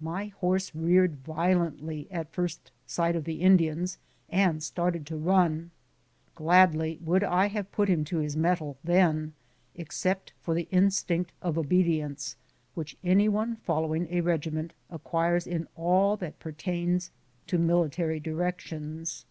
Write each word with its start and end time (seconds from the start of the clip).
My 0.00 0.28
horse 0.28 0.74
reared 0.74 1.16
violently 1.16 2.08
at 2.10 2.32
first 2.32 2.70
sight 2.86 3.14
of 3.14 3.24
the 3.24 3.42
Indians, 3.42 3.98
and 4.30 4.62
started 4.62 5.04
to 5.08 5.18
run. 5.18 5.70
Gladly 6.34 6.98
would 7.02 7.22
I 7.22 7.48
have 7.48 7.70
put 7.72 7.90
him 7.90 8.02
to 8.06 8.16
his 8.16 8.38
mettle 8.38 8.78
then, 8.82 9.34
except 9.74 10.32
for 10.40 10.54
the 10.54 10.66
instinct 10.70 11.32
of 11.42 11.58
obedience, 11.58 12.36
which 12.72 12.96
any 13.04 13.28
one 13.28 13.56
following 13.56 14.08
a 14.10 14.22
regiment 14.22 14.72
acquires 14.88 15.46
in 15.46 15.68
all 15.76 16.16
that 16.16 16.38
pertains 16.38 17.10
to 17.46 17.58
military 17.58 18.18
directions. 18.18 19.26